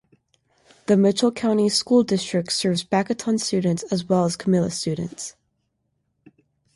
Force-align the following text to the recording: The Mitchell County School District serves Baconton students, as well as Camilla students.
The 0.87 0.97
Mitchell 0.97 1.31
County 1.31 1.69
School 1.69 2.01
District 2.01 2.51
serves 2.51 2.83
Baconton 2.83 3.39
students, 3.39 3.83
as 3.91 4.05
well 4.09 4.25
as 4.25 4.35
Camilla 4.35 4.71
students. 4.71 5.35